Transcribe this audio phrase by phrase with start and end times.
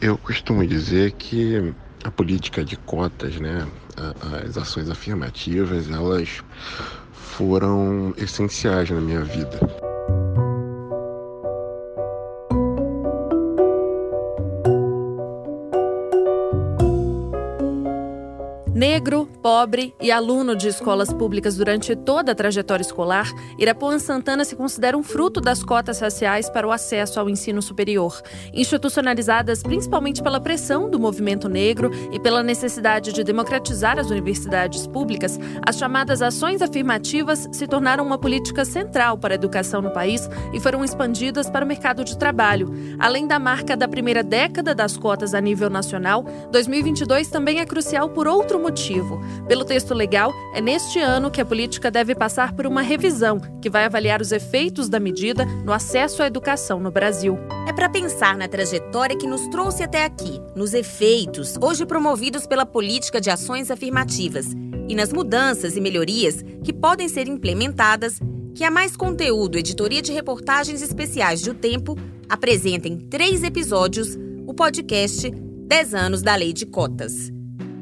[0.00, 3.66] Eu costumo dizer que a política de cotas, né,
[4.46, 6.40] as ações afirmativas, elas
[7.12, 9.58] foram essenciais na minha vida.
[18.72, 24.54] Negro, pobre e aluno de escolas públicas durante toda a trajetória escolar, Irapuã Santana se
[24.54, 28.20] considera um fruto das cotas raciais para o acesso ao ensino superior,
[28.52, 35.40] institucionalizadas principalmente pela pressão do movimento negro e pela necessidade de democratizar as universidades públicas.
[35.66, 40.60] As chamadas ações afirmativas se tornaram uma política central para a educação no país e
[40.60, 42.70] foram expandidas para o mercado de trabalho.
[42.98, 46.22] Além da marca da primeira década das cotas a nível nacional,
[46.52, 49.18] 2022 também é crucial por outro motivo.
[49.46, 53.70] Pelo texto legal, é neste ano que a política deve passar por uma revisão que
[53.70, 57.38] vai avaliar os efeitos da medida no acesso à educação no Brasil.
[57.66, 62.66] É para pensar na trajetória que nos trouxe até aqui, nos efeitos hoje promovidos pela
[62.66, 64.52] política de ações afirmativas
[64.88, 68.18] e nas mudanças e melhorias que podem ser implementadas
[68.54, 71.96] que a Mais Conteúdo, editoria de reportagens especiais de O Tempo,
[72.28, 77.37] apresenta em três episódios o podcast 10 anos da Lei de Cotas.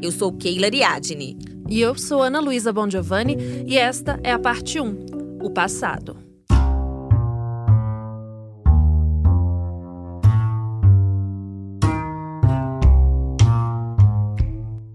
[0.06, 1.36] Eu sou Keila Ariadne.
[1.68, 5.06] E eu sou Ana Luísa Bongiovanni e esta é a parte 1,
[5.42, 6.16] o passado.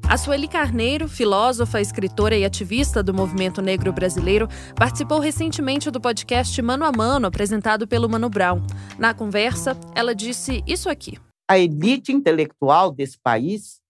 [0.07, 6.61] A Sueli Carneiro, filósofa, escritora e ativista do movimento negro brasileiro, participou recentemente do podcast
[6.61, 8.65] Mano a Mano, apresentado pelo Mano Brown.
[8.97, 11.17] Na conversa, ela disse isso aqui.
[11.49, 13.80] A elite intelectual desse país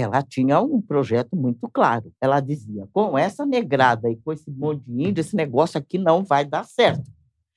[0.00, 2.12] ela tinha um projeto muito claro.
[2.20, 6.24] Ela dizia: com essa negrada e com esse monte de índio, esse negócio aqui não
[6.24, 7.10] vai dar certo.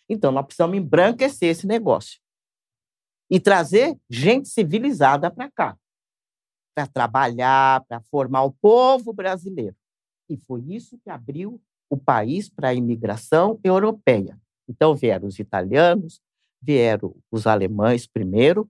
[0.09, 2.19] Então, nós precisamos embranquecer esse negócio
[3.30, 5.78] e trazer gente civilizada para cá,
[6.75, 9.75] para trabalhar, para formar o povo brasileiro.
[10.28, 14.35] E foi isso que abriu o país para a imigração europeia.
[14.68, 16.19] Então, vieram os italianos,
[16.59, 18.68] vieram os alemães primeiro,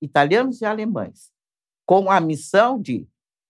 [0.00, 1.32] italianos e alemães
[1.86, 3.06] com a missão de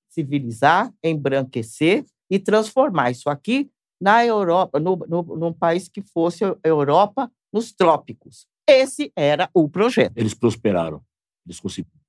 [0.09, 3.71] civilizar, embranquecer e transformar isso aqui
[4.01, 8.47] na Europa, no, no, num país que fosse a Europa nos trópicos.
[8.67, 10.17] Esse era o projeto.
[10.17, 11.03] Eles prosperaram,
[11.47, 12.01] eles conseguiram.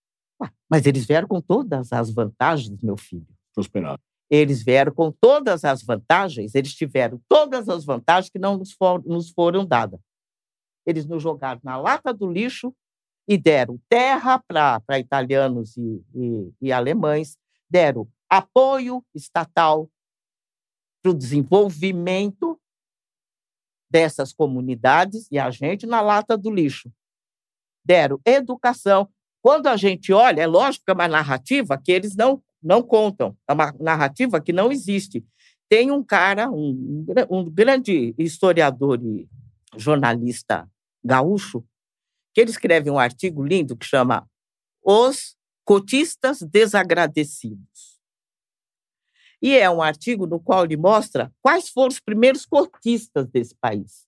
[0.69, 3.28] Mas eles vieram com todas as vantagens, meu filho.
[3.53, 4.00] Prosperaram.
[4.29, 9.03] Eles vieram com todas as vantagens, eles tiveram todas as vantagens que não nos, for,
[9.06, 10.00] nos foram dadas.
[10.85, 12.73] Eles nos jogaram na lata do lixo
[13.28, 17.38] e deram terra para italianos e, e, e alemães,
[17.69, 19.89] deram apoio estatal
[21.01, 22.59] para o desenvolvimento
[23.89, 26.91] dessas comunidades e a gente na lata do lixo.
[27.85, 29.09] Deram educação.
[29.41, 33.38] Quando a gente olha, é lógico que é uma narrativa que eles não, não contam,
[33.47, 35.23] é uma narrativa que não existe.
[35.69, 39.28] Tem um cara, um, um grande historiador e
[39.78, 40.67] jornalista
[41.03, 41.63] gaúcho,
[42.33, 44.27] que ele escreve um artigo lindo que chama
[44.83, 45.35] Os
[45.66, 47.99] Cotistas Desagradecidos.
[49.41, 54.07] E é um artigo no qual ele mostra quais foram os primeiros cotistas desse país.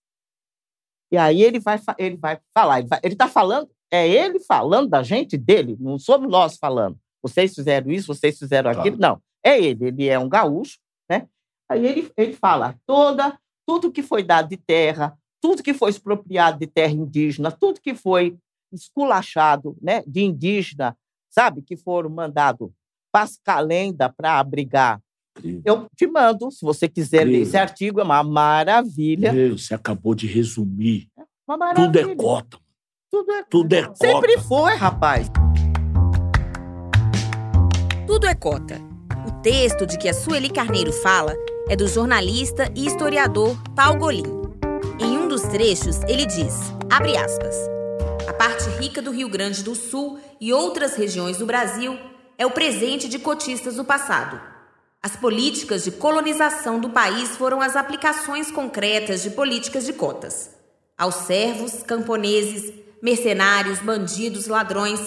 [1.11, 5.37] E aí ele vai, ele vai falar, ele está falando, é ele falando da gente
[5.37, 6.97] dele, não somos nós falando.
[7.21, 8.97] Vocês fizeram isso, vocês fizeram aquilo.
[8.97, 11.27] Não, é ele, ele é um gaúcho, né?
[11.69, 13.37] Aí ele, ele fala toda,
[13.67, 17.94] tudo que foi dado de terra, tudo que foi expropriado de terra indígena, tudo que
[17.94, 18.35] foi
[18.73, 20.97] esculachado né, de indígena,
[21.29, 22.72] sabe, que foram mandados
[23.11, 25.00] pascalenda para abrigar.
[25.38, 25.61] Incrível.
[25.63, 27.41] Eu te mando, se você quiser Incrível.
[27.41, 29.31] ler esse artigo, é uma maravilha.
[29.31, 31.09] Meu, você acabou de resumir.
[31.16, 31.91] É uma maravilha.
[31.91, 32.59] Tudo é cota.
[33.11, 33.95] Tudo é, Tudo é cota.
[33.97, 35.29] Sempre foi, rapaz.
[38.07, 38.81] Tudo é cota.
[39.28, 41.35] O texto de que a Sueli Carneiro fala
[41.69, 44.44] é do jornalista e historiador Paul Golim
[45.35, 46.53] dos trechos, ele diz,
[46.89, 47.53] abre aspas,
[48.25, 51.99] a parte rica do Rio Grande do Sul e outras regiões do Brasil
[52.37, 54.40] é o presente de cotistas do passado.
[55.03, 60.52] As políticas de colonização do país foram as aplicações concretas de políticas de cotas.
[60.97, 65.02] Aos servos, camponeses, mercenários, bandidos, ladrões,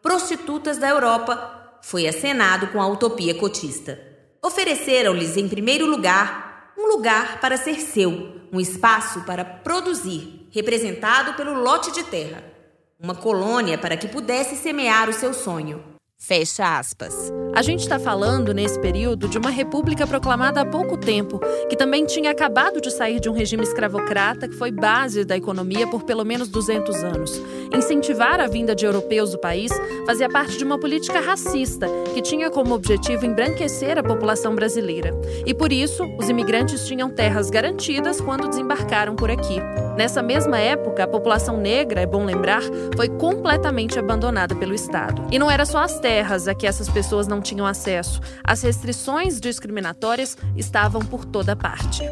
[0.00, 3.98] prostitutas da Europa, foi acenado com a utopia cotista.
[4.40, 11.62] Ofereceram-lhes, em primeiro lugar, um lugar para ser seu, um espaço para produzir, representado pelo
[11.62, 12.44] lote de terra,
[13.00, 15.91] uma colônia para que pudesse semear o seu sonho.
[16.24, 17.32] Fecha aspas.
[17.52, 22.06] A gente está falando, nesse período, de uma república proclamada há pouco tempo, que também
[22.06, 26.24] tinha acabado de sair de um regime escravocrata que foi base da economia por pelo
[26.24, 27.42] menos 200 anos.
[27.74, 29.72] Incentivar a vinda de europeus do país
[30.06, 35.10] fazia parte de uma política racista que tinha como objetivo embranquecer a população brasileira.
[35.44, 39.60] E por isso, os imigrantes tinham terras garantidas quando desembarcaram por aqui.
[39.98, 42.62] Nessa mesma época, a população negra, é bom lembrar,
[42.94, 45.26] foi completamente abandonada pelo Estado.
[45.30, 48.20] E não era só as terras a que essas pessoas não tinham acesso.
[48.44, 52.02] As restrições discriminatórias estavam por toda parte.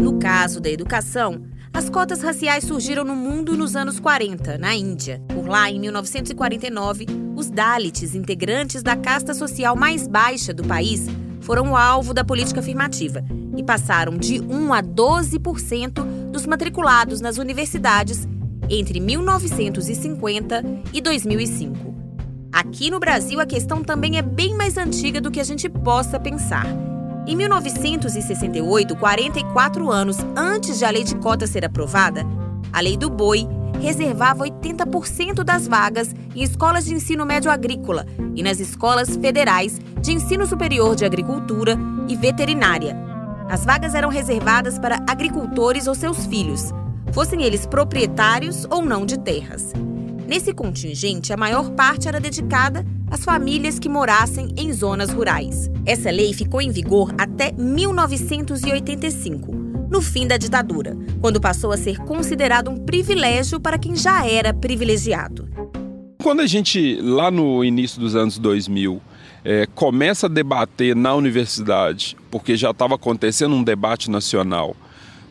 [0.00, 5.20] No caso da educação, as cotas raciais surgiram no mundo nos anos 40, na Índia.
[5.34, 11.06] Por lá, em 1949, os Dalits, integrantes da casta social mais baixa do país,
[11.40, 13.24] foram alvo da política afirmativa
[13.56, 18.26] e passaram de 1 a 12% dos matriculados nas universidades
[18.72, 21.94] entre 1950 e 2005.
[22.50, 26.18] Aqui no Brasil, a questão também é bem mais antiga do que a gente possa
[26.18, 26.66] pensar.
[27.26, 32.26] Em 1968, 44 anos antes de a lei de cota ser aprovada,
[32.72, 33.46] a lei do boi
[33.80, 40.12] reservava 80% das vagas em escolas de ensino médio agrícola e nas escolas federais de
[40.12, 41.78] ensino superior de agricultura
[42.08, 42.96] e veterinária.
[43.48, 46.72] As vagas eram reservadas para agricultores ou seus filhos,
[47.12, 49.72] fossem eles proprietários ou não de terras.
[50.26, 55.70] Nesse contingente, a maior parte era dedicada às famílias que morassem em zonas rurais.
[55.84, 59.52] Essa lei ficou em vigor até 1985,
[59.90, 64.54] no fim da ditadura, quando passou a ser considerado um privilégio para quem já era
[64.54, 65.46] privilegiado.
[66.22, 69.02] Quando a gente, lá no início dos anos 2000,
[69.44, 74.74] é, começa a debater na universidade, porque já estava acontecendo um debate nacional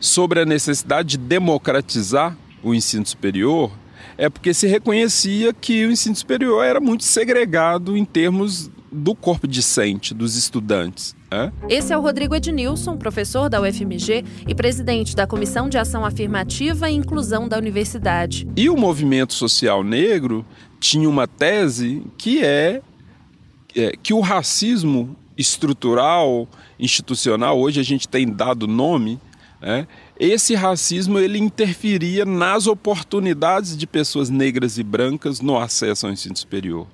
[0.01, 3.71] sobre a necessidade de democratizar o ensino superior,
[4.18, 9.48] é porque se reconhecia que o ensino superior era muito segregado em termos do corpo
[9.48, 11.15] discente, dos estudantes.
[11.31, 11.50] É?
[11.69, 16.89] Esse é o Rodrigo Ednilson, professor da UFMG e presidente da Comissão de Ação Afirmativa
[16.89, 18.45] e Inclusão da Universidade.
[18.57, 20.45] E o movimento social negro
[20.77, 22.81] tinha uma tese que é,
[23.74, 29.18] é que o racismo estrutural, institucional, hoje a gente tem dado nome,
[29.62, 29.88] né?
[30.19, 36.36] Esse racismo ele interferia nas oportunidades de pessoas negras e brancas no acesso ao ensino
[36.36, 36.88] superior.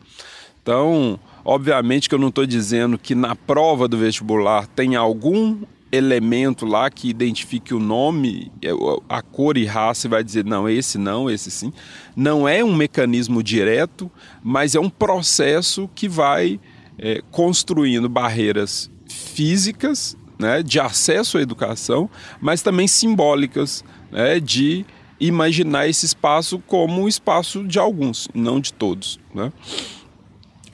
[0.61, 5.59] Então, obviamente que eu não estou dizendo que na prova do vestibular tem algum
[5.89, 8.71] elemento lá que identifique o nome, é,
[9.07, 11.71] a cor e raça e vai dizer não, esse não, esse sim.
[12.15, 14.11] Não é um mecanismo direto,
[14.43, 16.59] mas é um processo que vai
[16.99, 24.85] é, construindo barreiras físicas né, de acesso à educação, mas também simbólicas né, de
[25.19, 29.19] imaginar esse espaço como o espaço de alguns, não de todos.
[29.33, 29.51] Né?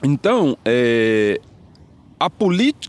[0.02, 1.40] Então, é,
[2.20, 2.30] a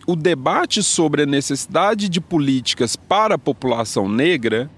[0.08, 4.70] o debate sobre a necessidade de políticas para a população negra,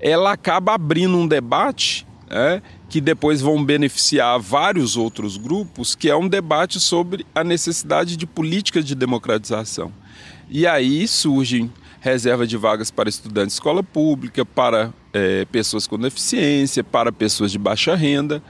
[0.00, 6.16] ela acaba abrindo um debate é, que depois vão beneficiar vários outros grupos, que é
[6.16, 9.92] um debate sobre a necessidade de políticas de democratização.
[10.48, 15.98] E aí surgem reserva de vagas para estudantes de escola pública, para é, pessoas com
[15.98, 18.42] deficiência, para pessoas de baixa renda.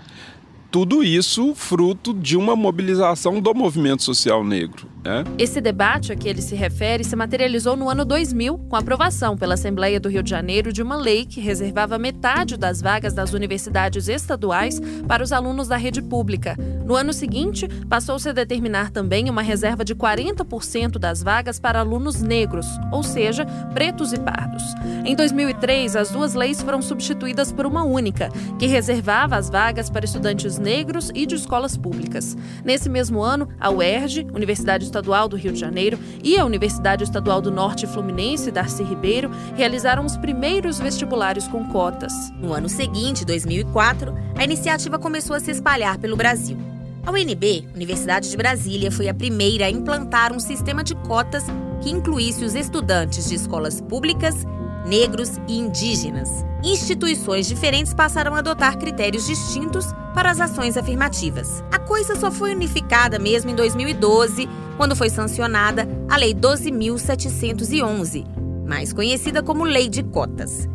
[0.71, 4.89] Tudo isso fruto de uma mobilização do movimento social negro.
[5.05, 5.25] Né?
[5.37, 9.37] Esse debate a que ele se refere se materializou no ano 2000, com a aprovação
[9.37, 13.33] pela Assembleia do Rio de Janeiro de uma lei que reservava metade das vagas das
[13.33, 16.57] universidades estaduais para os alunos da rede pública.
[16.85, 22.21] No ano seguinte, passou-se a determinar também uma reserva de 40% das vagas para alunos
[22.21, 24.63] negros, ou seja, pretos e pardos.
[25.05, 30.05] Em 2003, as duas leis foram substituídas por uma única, que reservava as vagas para
[30.05, 32.37] estudantes negros e de escolas públicas.
[32.65, 37.41] Nesse mesmo ano, a UERJ, Universidade Estadual do Rio de Janeiro, e a Universidade Estadual
[37.41, 42.13] do Norte Fluminense, Darcy Ribeiro, realizaram os primeiros vestibulares com cotas.
[42.39, 46.57] No ano seguinte, 2004, a iniciativa começou a se espalhar pelo Brasil.
[47.05, 51.45] A UNB, Universidade de Brasília, foi a primeira a implantar um sistema de cotas
[51.81, 54.45] que incluísse os estudantes de escolas públicas
[54.85, 56.45] negros e indígenas.
[56.63, 61.65] Instituições diferentes passaram a adotar critérios distintos para as ações afirmativas.
[61.73, 68.25] A coisa só foi unificada mesmo em 2012, quando foi sancionada a Lei 12.711,
[68.67, 70.69] mais conhecida como Lei de Cotas.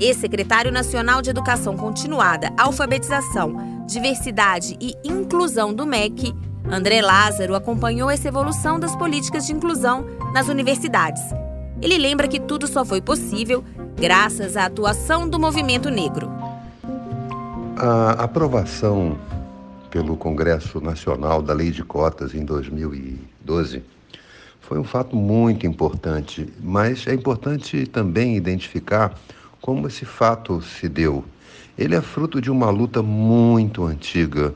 [0.00, 6.34] Ex-secretário nacional de Educação Continuada, Alfabetização, Diversidade e Inclusão do MEC,
[6.70, 11.22] André Lázaro acompanhou essa evolução das políticas de inclusão nas universidades
[11.82, 13.64] ele lembra que tudo só foi possível
[13.96, 16.30] graças à atuação do movimento negro.
[17.76, 19.18] A aprovação
[19.90, 23.82] pelo Congresso Nacional da Lei de Cotas em 2012
[24.60, 29.12] foi um fato muito importante, mas é importante também identificar
[29.60, 31.24] como esse fato se deu.
[31.76, 34.54] Ele é fruto de uma luta muito antiga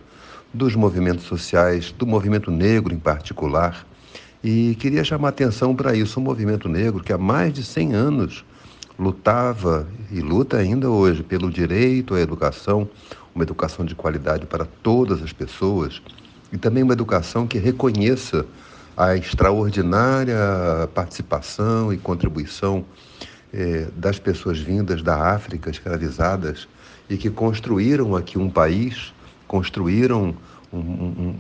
[0.54, 3.85] dos movimentos sociais, do movimento negro em particular.
[4.49, 8.45] E queria chamar atenção para isso, o movimento negro que há mais de 100 anos
[8.97, 12.88] lutava e luta ainda hoje pelo direito à educação,
[13.35, 16.00] uma educação de qualidade para todas as pessoas
[16.53, 18.47] e também uma educação que reconheça
[18.97, 20.38] a extraordinária
[20.95, 22.85] participação e contribuição
[23.53, 26.69] eh, das pessoas vindas da África escravizadas
[27.11, 29.12] e que construíram aqui um país,
[29.49, 30.37] construíram
[30.73, 31.35] um, um,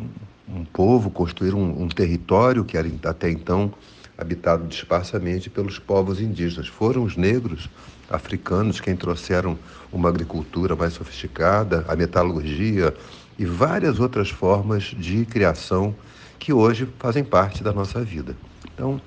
[0.48, 3.72] um povo, construíram um, um território que era até então
[4.16, 6.68] habitado dispersamente pelos povos indígenas.
[6.68, 7.68] Foram os negros
[8.08, 9.58] africanos quem trouxeram
[9.92, 12.94] uma agricultura mais sofisticada, a metalurgia
[13.38, 15.94] e várias outras formas de criação
[16.38, 18.36] que hoje fazem parte da nossa vida.
[18.72, 19.00] Então,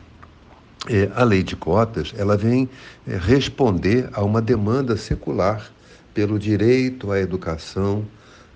[0.88, 2.70] é, a lei de cotas ela vem
[3.08, 5.72] é, responder a uma demanda secular
[6.14, 8.06] pelo direito à educação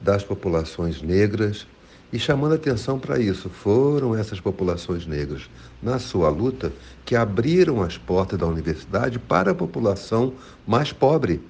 [0.01, 1.65] das populações negras
[2.13, 5.49] e chamando atenção para isso, foram essas populações negras,
[5.81, 6.71] na sua luta,
[7.03, 10.31] que abriram as portas da universidade para a população
[10.67, 11.41] mais pobre.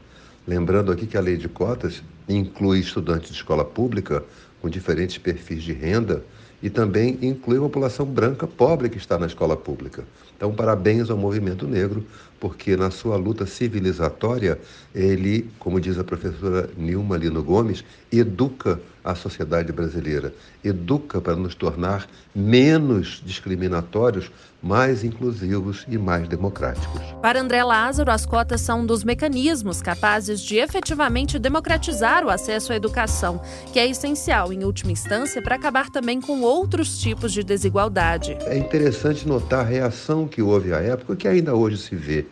[0.48, 4.24] Lembrando aqui que a lei de cotas inclui estudantes de escola pública
[4.63, 6.24] com diferentes perfis de renda
[6.62, 10.05] e também inclui a população branca pobre que está na escola pública.
[10.38, 12.05] Então, parabéns ao movimento negro,
[12.39, 14.58] porque na sua luta civilizatória,
[14.96, 21.55] ele, como diz a professora Nilma Lino Gomes, educa a sociedade brasileira, educa para nos
[21.55, 24.32] tornar menos discriminatórios,
[24.63, 27.01] mais inclusivos e mais democráticos.
[27.22, 32.72] Para André Lázaro, as cotas são um dos mecanismos capazes de efetivamente democratizar o acesso
[32.72, 33.41] à educação,
[33.74, 38.38] que é essencial, em última instância, para acabar também com outros tipos de desigualdade.
[38.46, 42.25] É interessante notar a reação que houve à época, que ainda hoje se vê.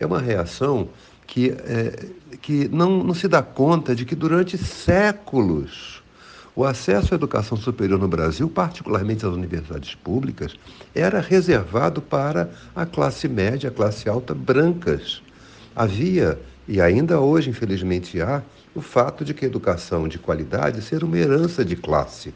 [0.00, 0.88] É uma reação
[1.26, 2.06] que, é,
[2.42, 5.99] que não, não se dá conta de que durante séculos
[6.60, 10.54] o acesso à educação superior no Brasil, particularmente às universidades públicas,
[10.94, 15.22] era reservado para a classe média, a classe alta brancas.
[15.74, 16.38] Havia,
[16.68, 18.42] e ainda hoje, infelizmente, há,
[18.74, 22.34] o fato de que a educação de qualidade ser uma herança de classe.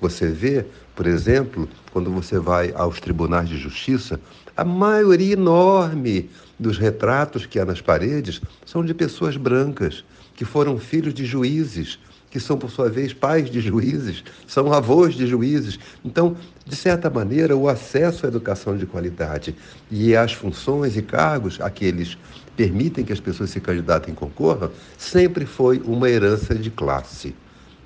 [0.00, 0.64] Você vê,
[0.96, 4.18] por exemplo, quando você vai aos tribunais de justiça,
[4.56, 10.78] a maioria enorme dos retratos que há nas paredes são de pessoas brancas, que foram
[10.78, 11.98] filhos de juízes,
[12.30, 15.78] que são, por sua vez, pais de juízes, são avós de juízes.
[16.04, 19.54] Então, de certa maneira, o acesso à educação de qualidade
[19.90, 22.18] e às funções e cargos a que eles
[22.56, 27.34] permitem que as pessoas se candidatem e concorram, sempre foi uma herança de classe.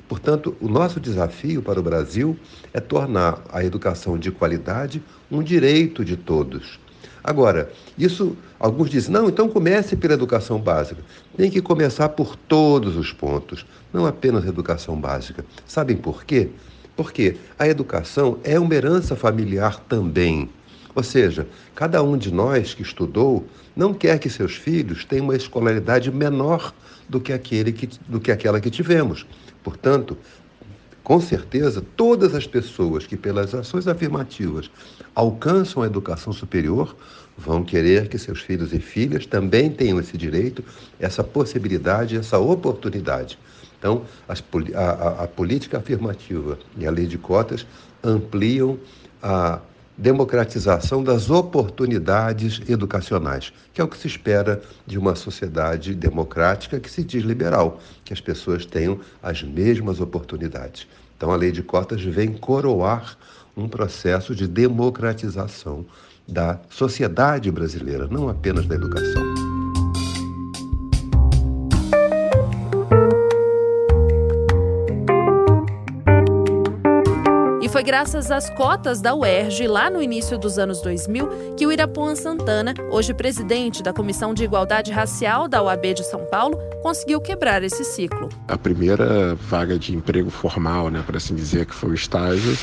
[0.09, 2.37] Portanto, o nosso desafio para o Brasil
[2.73, 6.79] é tornar a educação de qualidade um direito de todos.
[7.25, 11.03] Agora, isso, alguns dizem, não, então comece pela educação básica.
[11.37, 15.45] Tem que começar por todos os pontos, não apenas a educação básica.
[15.67, 16.49] Sabem por quê?
[16.97, 20.49] Porque a educação é uma herança familiar também.
[20.95, 25.37] Ou seja, cada um de nós que estudou não quer que seus filhos tenham uma
[25.37, 26.75] escolaridade menor
[27.09, 29.27] do que, aquele que, do que aquela que tivemos.
[29.63, 30.19] Portanto,
[31.03, 34.71] com certeza, todas as pessoas que, pelas ações afirmativas,
[35.15, 36.95] alcançam a educação superior
[37.37, 40.63] vão querer que seus filhos e filhas também tenham esse direito,
[41.01, 43.39] essa possibilidade, essa oportunidade.
[43.79, 44.43] Então, as,
[44.75, 47.67] a, a, a política afirmativa e a lei de cotas
[48.05, 48.79] ampliam
[49.21, 49.59] a
[49.97, 56.91] democratização das oportunidades educacionais, que é o que se espera de uma sociedade democrática que
[56.91, 60.87] se diz liberal, que as pessoas tenham as mesmas oportunidades.
[61.17, 63.17] Então, a lei de cotas vem coroar
[63.57, 65.85] um processo de democratização
[66.27, 69.32] da sociedade brasileira, não apenas da educação.
[77.83, 82.15] Foi graças às cotas da UERJ, lá no início dos anos 2000, que o Irapuan
[82.15, 87.65] Santana, hoje presidente da Comissão de Igualdade Racial da UAB de São Paulo, conseguiu quebrar
[87.65, 88.29] esse ciclo.
[88.47, 92.57] A primeira vaga de emprego formal, né, para assim dizer, que foi o estágio,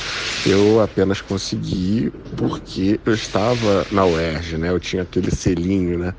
[0.46, 4.70] eu apenas consegui porque eu estava na UERJ, né?
[4.70, 6.16] Eu tinha aquele selinho, né,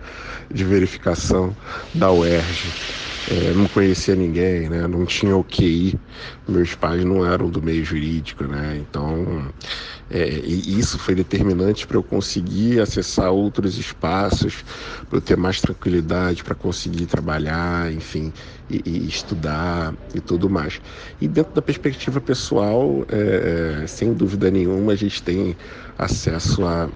[0.51, 1.57] de verificação
[1.95, 3.10] da UERJ.
[3.27, 4.87] É, não conhecia ninguém, né?
[4.89, 6.01] Não tinha o QI.
[6.49, 8.77] Meus pais não eram do meio jurídico, né?
[8.79, 9.53] Então
[10.11, 14.65] É, isso foi determinante para eu conseguir acessar outros espaços,
[15.09, 18.33] para eu ter mais tranquilidade, para conseguir trabalhar, enfim,
[18.69, 20.81] e, e, estudar e tudo mais.
[21.21, 25.57] E dentro da perspectiva pessoal, é, é sem dúvida nenhuma, a gente tem
[25.97, 26.91] acesso a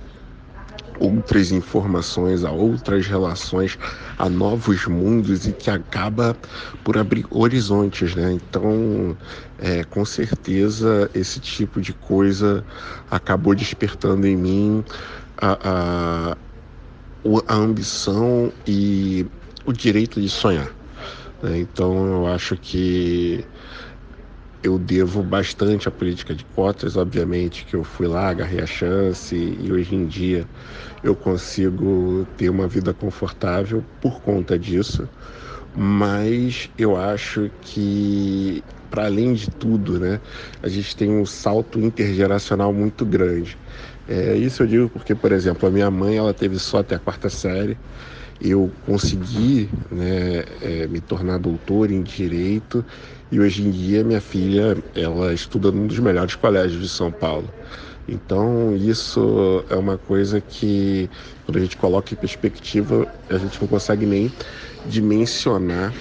[0.99, 3.79] outras informações, a outras relações,
[4.19, 6.37] a novos mundos e que acaba
[6.83, 8.33] por abrir horizontes, né?
[8.33, 9.17] Então,
[9.59, 12.65] é, com certeza, esse tipo de coisa
[13.11, 14.85] acabou despertando em mim
[15.39, 16.37] a, a,
[17.49, 19.27] a ambição e
[19.65, 20.71] o direito de sonhar.
[21.43, 21.59] Né?
[21.59, 23.45] Então, eu acho que
[24.64, 29.37] eu devo bastante à política de cotas, obviamente que eu fui lá, agarrei a chance
[29.37, 30.49] e hoje em dia
[31.02, 35.11] eu consigo ter uma vida confortável por conta disso.
[35.75, 40.21] Mas eu acho que, para além de tudo, né,
[40.62, 43.59] a gente tem um salto intergeracional muito grande.
[44.06, 46.99] É, isso eu digo porque, por exemplo, a minha mãe ela teve só até a
[47.00, 47.80] quarta série
[48.45, 52.85] eu consegui né, é, me tornar doutor em direito
[53.33, 57.49] e hoje em dia minha filha ela estuda num dos melhores colégios de São Paulo.
[58.07, 61.09] Então isso é uma coisa que
[61.47, 64.31] quando a gente coloca em perspectiva a gente não consegue nem
[64.85, 65.95] dimensionar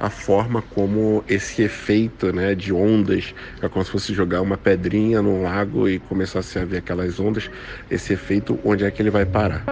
[0.00, 3.32] a forma como esse efeito né, de ondas,
[3.62, 7.48] é como se fosse jogar uma pedrinha num lago e começasse a ver aquelas ondas,
[7.88, 9.64] esse efeito, onde é que ele vai parar?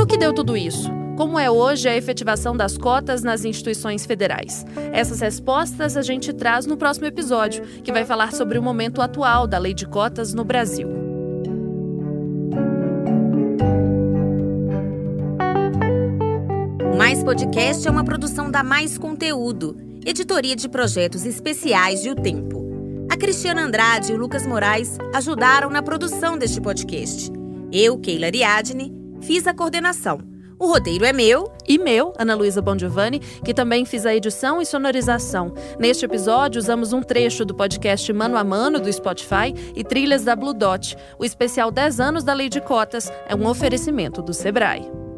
[0.00, 0.90] E no que deu tudo isso?
[1.14, 4.64] Como é hoje a efetivação das cotas nas instituições federais?
[4.94, 9.46] Essas respostas a gente traz no próximo episódio, que vai falar sobre o momento atual
[9.46, 10.88] da lei de cotas no Brasil.
[16.90, 19.76] O Mais Podcast é uma produção da Mais Conteúdo,
[20.06, 23.06] editoria de projetos especiais de O Tempo.
[23.12, 27.30] A Cristiana Andrade e o Lucas Moraes ajudaram na produção deste podcast.
[27.70, 30.18] Eu, Keila Ariadne, fiz a coordenação.
[30.60, 31.50] O roteiro é meu.
[31.66, 35.54] E meu, Ana Luísa Bongiovanni, que também fiz a edição e sonorização.
[35.78, 40.36] Neste episódio, usamos um trecho do podcast Mano a Mano do Spotify e trilhas da
[40.36, 40.96] Blue Dot.
[41.18, 45.09] O especial 10 anos da Lei de Cotas é um oferecimento do Sebrae.